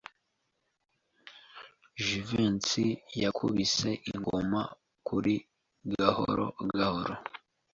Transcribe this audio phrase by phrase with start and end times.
[2.03, 2.85] Jivency
[3.21, 4.61] yakubise ingoma
[5.07, 5.33] kuri
[5.97, 6.45] gahoro
[6.77, 7.15] gahoro.